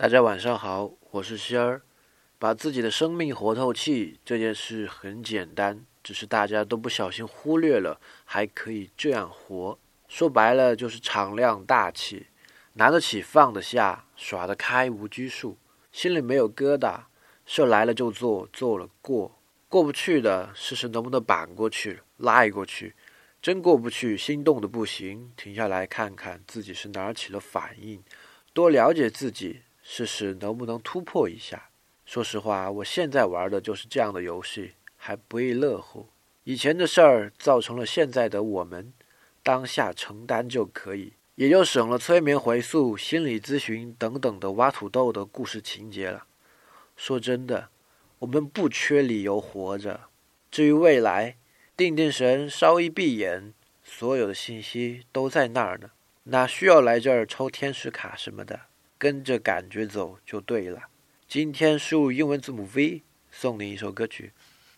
[0.00, 1.82] 大家晚上好，我是仙儿。
[2.38, 9.78] 把自己的生命活透气这件事很简单，只是大家都不小心忽略了，还可以这样活。
[10.08, 12.28] 说白了就是敞亮大气，
[12.72, 15.58] 拿得起放得下，耍得开无拘束，
[15.92, 17.02] 心里没有疙瘩。
[17.44, 19.38] 事来了就做，做了过，
[19.68, 22.94] 过不去的试试能不能板过去，赖过去。
[23.42, 28.02] 真过不去，心动的不行，停下来看看自己是哪儿起了反应，
[28.54, 29.60] 多了解自己。
[29.82, 31.70] 试试能不能突破一下。
[32.04, 36.08] 说实话，我现在玩的就是这样的游戏，还不亦乐乎。
[36.44, 38.92] 以前的事儿造成了现在的我们，
[39.42, 46.24] 当下承担就可以，也就省了催眠回溯、心理咨询等等的挖土豆的故事情节了。
[46.96, 47.68] 说真的，
[48.18, 50.00] 我们不缺理由活着。
[50.50, 51.36] 至于未来，
[51.76, 53.54] 定定神，稍一闭眼，
[53.84, 55.90] 所有的信息都在那儿呢，
[56.24, 58.60] 哪需要来这儿抽天使卡什么的？
[59.00, 60.90] 跟着感觉走就对了。
[61.26, 64.34] 今天输入英文字母 V，送你一首歌曲。